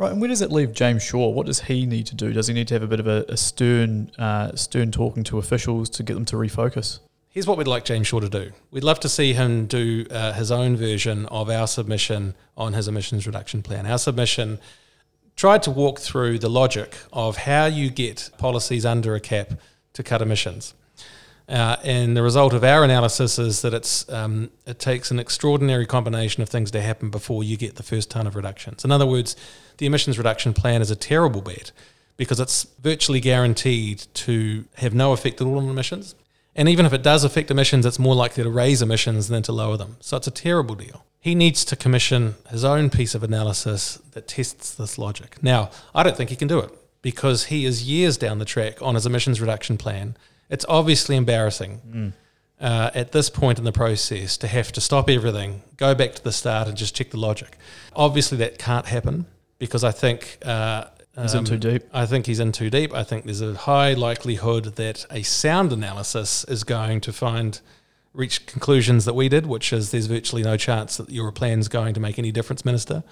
Right, 0.00 0.12
and 0.12 0.18
where 0.18 0.28
does 0.28 0.40
it 0.40 0.50
leave 0.50 0.72
James 0.72 1.02
Shaw? 1.02 1.28
What 1.28 1.44
does 1.44 1.60
he 1.60 1.84
need 1.84 2.06
to 2.06 2.14
do? 2.14 2.32
Does 2.32 2.46
he 2.46 2.54
need 2.54 2.68
to 2.68 2.74
have 2.74 2.82
a 2.82 2.86
bit 2.86 3.00
of 3.00 3.06
a, 3.06 3.26
a 3.28 3.36
stern, 3.36 4.10
uh, 4.18 4.56
stern 4.56 4.90
talking 4.92 5.24
to 5.24 5.36
officials 5.36 5.90
to 5.90 6.02
get 6.02 6.14
them 6.14 6.24
to 6.24 6.36
refocus? 6.36 7.00
Here's 7.28 7.46
what 7.46 7.58
we'd 7.58 7.66
like 7.66 7.84
James 7.84 8.06
Shaw 8.06 8.20
to 8.20 8.30
do. 8.30 8.52
We'd 8.70 8.82
love 8.82 8.98
to 9.00 9.10
see 9.10 9.34
him 9.34 9.66
do 9.66 10.06
uh, 10.10 10.32
his 10.32 10.50
own 10.50 10.74
version 10.74 11.26
of 11.26 11.50
our 11.50 11.66
submission 11.66 12.34
on 12.56 12.72
his 12.72 12.88
emissions 12.88 13.26
reduction 13.26 13.62
plan. 13.62 13.84
Our 13.84 13.98
submission 13.98 14.58
tried 15.36 15.62
to 15.64 15.70
walk 15.70 16.00
through 16.00 16.38
the 16.38 16.48
logic 16.48 16.96
of 17.12 17.36
how 17.36 17.66
you 17.66 17.90
get 17.90 18.30
policies 18.38 18.86
under 18.86 19.14
a 19.14 19.20
cap 19.20 19.60
to 19.92 20.02
cut 20.02 20.22
emissions. 20.22 20.72
Uh, 21.50 21.76
and 21.82 22.16
the 22.16 22.22
result 22.22 22.52
of 22.52 22.62
our 22.62 22.84
analysis 22.84 23.36
is 23.38 23.62
that 23.62 23.74
it's 23.74 24.08
um, 24.08 24.50
it 24.66 24.78
takes 24.78 25.10
an 25.10 25.18
extraordinary 25.18 25.84
combination 25.84 26.44
of 26.44 26.48
things 26.48 26.70
to 26.70 26.80
happen 26.80 27.10
before 27.10 27.42
you 27.42 27.56
get 27.56 27.74
the 27.74 27.82
first 27.82 28.08
ton 28.10 28.26
of 28.28 28.36
reductions. 28.36 28.84
In 28.84 28.92
other 28.92 29.06
words, 29.06 29.34
the 29.78 29.86
emissions 29.86 30.16
reduction 30.16 30.54
plan 30.54 30.80
is 30.80 30.92
a 30.92 30.96
terrible 30.96 31.40
bet 31.40 31.72
because 32.16 32.38
it's 32.38 32.66
virtually 32.80 33.18
guaranteed 33.18 34.06
to 34.14 34.64
have 34.76 34.94
no 34.94 35.12
effect 35.12 35.40
at 35.40 35.46
all 35.46 35.58
on 35.58 35.68
emissions. 35.68 36.14
And 36.54 36.68
even 36.68 36.86
if 36.86 36.92
it 36.92 37.02
does 37.02 37.24
affect 37.24 37.50
emissions, 37.50 37.84
it's 37.84 37.98
more 37.98 38.14
likely 38.14 38.44
to 38.44 38.50
raise 38.50 38.80
emissions 38.82 39.28
than 39.28 39.42
to 39.44 39.52
lower 39.52 39.76
them. 39.76 39.96
So 40.00 40.18
it's 40.18 40.26
a 40.28 40.32
terrible 40.32 40.74
deal. 40.76 41.04
he 41.20 41.34
needs 41.34 41.64
to 41.66 41.76
commission 41.76 42.34
his 42.48 42.64
own 42.64 42.88
piece 42.88 43.14
of 43.14 43.22
analysis 43.22 44.00
that 44.12 44.26
tests 44.26 44.74
this 44.74 44.98
logic. 44.98 45.36
Now, 45.42 45.70
I 45.94 46.02
don't 46.02 46.16
think 46.16 46.30
he 46.30 46.36
can 46.36 46.48
do 46.48 46.58
it 46.58 46.70
because 47.02 47.46
he 47.46 47.66
is 47.66 47.84
years 47.84 48.16
down 48.16 48.38
the 48.38 48.44
track 48.46 48.80
on 48.80 48.94
his 48.94 49.04
emissions 49.06 49.40
reduction 49.40 49.76
plan. 49.76 50.16
It's 50.50 50.66
obviously 50.68 51.16
embarrassing 51.16 51.80
Mm. 51.94 52.12
uh, 52.60 52.90
at 52.94 53.12
this 53.12 53.30
point 53.30 53.58
in 53.58 53.64
the 53.64 53.72
process 53.72 54.36
to 54.38 54.46
have 54.46 54.70
to 54.72 54.80
stop 54.80 55.08
everything, 55.08 55.62
go 55.78 55.94
back 55.94 56.14
to 56.16 56.22
the 56.24 56.32
start, 56.32 56.68
and 56.68 56.76
just 56.76 56.94
check 56.94 57.10
the 57.10 57.16
logic. 57.18 57.56
Obviously, 57.96 58.36
that 58.38 58.58
can't 58.58 58.86
happen 58.86 59.26
because 59.58 59.84
I 59.84 59.92
think. 59.92 60.38
Uh, 60.44 60.84
He's 61.20 61.32
in 61.34 61.40
um, 61.40 61.44
too 61.44 61.58
deep. 61.58 61.82
I 61.92 62.06
think 62.06 62.24
he's 62.26 62.40
in 62.40 62.52
too 62.52 62.70
deep. 62.70 62.94
I 62.94 63.02
think 63.02 63.24
there's 63.24 63.40
a 63.42 63.52
high 63.54 63.92
likelihood 63.94 64.76
that 64.76 65.04
a 65.10 65.22
sound 65.22 65.72
analysis 65.72 66.44
is 66.44 66.64
going 66.64 67.00
to 67.02 67.12
find 67.12 67.60
reach 68.14 68.46
conclusions 68.46 69.04
that 69.04 69.14
we 69.14 69.28
did, 69.28 69.44
which 69.44 69.72
is 69.72 69.90
there's 69.90 70.06
virtually 70.06 70.42
no 70.42 70.56
chance 70.56 70.96
that 70.98 71.10
your 71.10 71.30
plan's 71.32 71.68
going 71.68 71.94
to 71.94 72.00
make 72.00 72.18
any 72.18 72.30
difference, 72.32 72.64
Minister. 72.64 73.02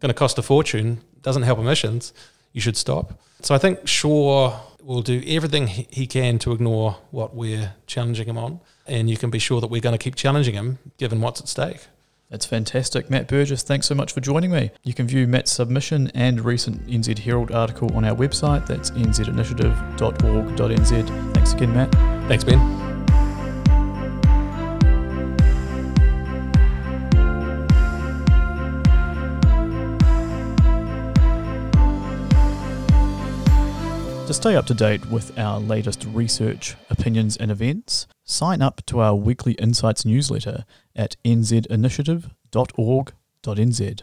Going 0.00 0.08
to 0.08 0.14
cost 0.14 0.38
a 0.38 0.42
fortune, 0.42 1.02
doesn't 1.20 1.42
help 1.44 1.58
emissions. 1.58 2.12
You 2.52 2.60
should 2.60 2.76
stop. 2.76 3.20
So 3.42 3.54
I 3.54 3.58
think 3.58 3.86
Shaw 3.86 4.58
will 4.84 5.02
do 5.02 5.22
everything 5.26 5.66
he 5.66 6.06
can 6.06 6.38
to 6.40 6.52
ignore 6.52 6.98
what 7.10 7.34
we're 7.34 7.74
challenging 7.86 8.28
him 8.28 8.38
on, 8.38 8.60
and 8.86 9.10
you 9.10 9.16
can 9.16 9.30
be 9.30 9.38
sure 9.38 9.60
that 9.60 9.68
we're 9.68 9.80
going 9.80 9.96
to 9.96 10.02
keep 10.02 10.14
challenging 10.14 10.54
him 10.54 10.78
given 10.98 11.20
what's 11.20 11.40
at 11.40 11.48
stake. 11.48 11.86
That's 12.30 12.46
fantastic. 12.46 13.10
Matt 13.10 13.28
Burgess, 13.28 13.62
thanks 13.62 13.86
so 13.86 13.94
much 13.94 14.12
for 14.12 14.22
joining 14.22 14.50
me. 14.50 14.70
You 14.84 14.94
can 14.94 15.06
view 15.06 15.26
Matt's 15.26 15.52
submission 15.52 16.10
and 16.14 16.42
recent 16.42 16.86
NZ 16.86 17.18
Herald 17.18 17.52
article 17.52 17.94
on 17.94 18.06
our 18.06 18.16
website. 18.16 18.66
That's 18.66 18.90
nzinitiative.org.nz. 18.92 21.34
Thanks 21.34 21.52
again, 21.52 21.74
Matt. 21.74 21.92
Thanks, 22.28 22.44
Ben. 22.44 22.81
To 34.32 34.36
stay 34.36 34.56
up 34.56 34.64
to 34.68 34.72
date 34.72 35.04
with 35.10 35.38
our 35.38 35.60
latest 35.60 36.06
research, 36.06 36.74
opinions, 36.88 37.36
and 37.36 37.50
events, 37.50 38.06
sign 38.24 38.62
up 38.62 38.80
to 38.86 39.00
our 39.00 39.14
weekly 39.14 39.52
Insights 39.52 40.06
newsletter 40.06 40.64
at 40.96 41.16
nzinitiative.org.nz. 41.22 44.02